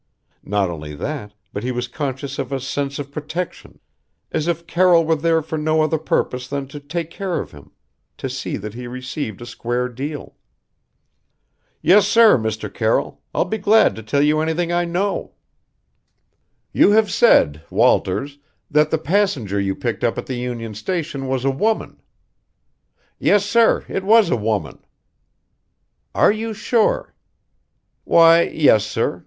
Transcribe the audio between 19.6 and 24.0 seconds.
picked up at the Union Station was a woman." "Yes, sir,